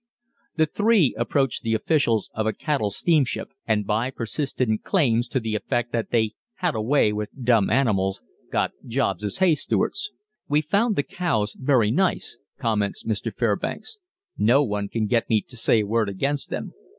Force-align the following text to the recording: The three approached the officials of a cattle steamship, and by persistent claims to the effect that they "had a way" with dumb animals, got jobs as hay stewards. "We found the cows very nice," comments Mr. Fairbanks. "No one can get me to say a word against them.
The 0.55 0.65
three 0.65 1.13
approached 1.15 1.61
the 1.61 1.75
officials 1.75 2.31
of 2.33 2.47
a 2.47 2.53
cattle 2.53 2.89
steamship, 2.89 3.49
and 3.67 3.85
by 3.85 4.09
persistent 4.09 4.81
claims 4.83 5.27
to 5.27 5.39
the 5.39 5.53
effect 5.53 5.91
that 5.91 6.09
they 6.09 6.31
"had 6.55 6.73
a 6.73 6.81
way" 6.81 7.13
with 7.13 7.29
dumb 7.43 7.69
animals, 7.69 8.23
got 8.51 8.71
jobs 8.87 9.23
as 9.23 9.37
hay 9.37 9.53
stewards. 9.53 10.09
"We 10.49 10.59
found 10.61 10.95
the 10.95 11.03
cows 11.03 11.53
very 11.53 11.91
nice," 11.91 12.39
comments 12.57 13.03
Mr. 13.03 13.31
Fairbanks. 13.31 13.97
"No 14.39 14.63
one 14.63 14.89
can 14.89 15.05
get 15.05 15.29
me 15.29 15.39
to 15.47 15.55
say 15.55 15.81
a 15.81 15.85
word 15.87 16.09
against 16.09 16.49
them. 16.49 16.73